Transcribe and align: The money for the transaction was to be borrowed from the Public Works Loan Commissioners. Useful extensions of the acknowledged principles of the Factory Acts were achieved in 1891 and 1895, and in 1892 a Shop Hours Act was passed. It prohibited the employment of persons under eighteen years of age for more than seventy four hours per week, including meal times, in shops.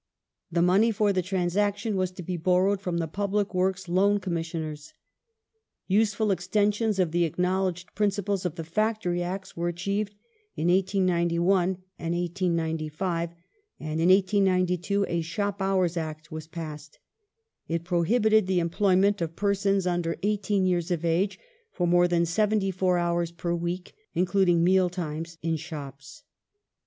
The 0.51 0.63
money 0.63 0.89
for 0.89 1.13
the 1.13 1.21
transaction 1.21 1.95
was 1.95 2.09
to 2.13 2.23
be 2.23 2.35
borrowed 2.35 2.81
from 2.81 2.97
the 2.97 3.07
Public 3.07 3.53
Works 3.53 3.87
Loan 3.87 4.19
Commissioners. 4.19 4.95
Useful 5.87 6.31
extensions 6.31 6.97
of 6.97 7.11
the 7.11 7.23
acknowledged 7.23 7.93
principles 7.93 8.43
of 8.43 8.55
the 8.55 8.63
Factory 8.63 9.21
Acts 9.21 9.55
were 9.55 9.67
achieved 9.67 10.15
in 10.55 10.69
1891 10.69 11.83
and 11.99 12.15
1895, 12.15 13.29
and 13.79 14.01
in 14.01 14.09
1892 14.09 15.05
a 15.07 15.21
Shop 15.21 15.61
Hours 15.61 15.95
Act 15.95 16.31
was 16.31 16.47
passed. 16.47 16.97
It 17.67 17.83
prohibited 17.83 18.47
the 18.47 18.59
employment 18.59 19.21
of 19.21 19.35
persons 19.35 19.85
under 19.85 20.17
eighteen 20.23 20.65
years 20.65 20.89
of 20.89 21.05
age 21.05 21.37
for 21.71 21.85
more 21.85 22.07
than 22.07 22.25
seventy 22.25 22.71
four 22.71 22.97
hours 22.97 23.29
per 23.31 23.53
week, 23.53 23.93
including 24.15 24.63
meal 24.63 24.89
times, 24.89 25.37
in 25.43 25.57
shops. 25.57 26.23